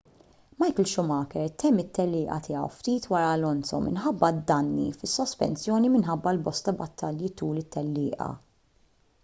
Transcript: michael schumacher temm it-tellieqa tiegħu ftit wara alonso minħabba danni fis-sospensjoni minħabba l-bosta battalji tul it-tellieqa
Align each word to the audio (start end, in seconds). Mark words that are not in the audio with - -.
michael 0.61 0.85
schumacher 0.91 1.49
temm 1.63 1.81
it-tellieqa 1.81 2.37
tiegħu 2.47 2.71
ftit 2.77 3.05
wara 3.11 3.27
alonso 3.33 3.81
minħabba 3.89 4.31
danni 4.53 4.87
fis-sospensjoni 5.01 5.91
minħabba 5.97 6.33
l-bosta 6.37 6.77
battalji 6.81 7.31
tul 7.43 7.61
it-tellieqa 7.65 8.31